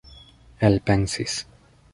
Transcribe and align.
elpensis 0.59 1.37